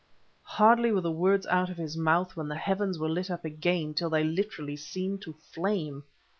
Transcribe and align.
Hardly 0.41 0.91
were 0.91 1.01
the 1.01 1.11
words 1.11 1.45
out 1.45 1.69
of 1.69 1.77
his 1.77 1.95
mouth 1.95 2.35
when 2.35 2.47
the 2.47 2.55
heavens 2.55 2.97
were 2.97 3.07
lit 3.07 3.29
up 3.29 3.45
again 3.45 3.93
till 3.93 4.09
they 4.09 4.23
literally 4.23 4.75
seemed 4.75 5.21
to 5.21 5.33
flame. 5.33 6.01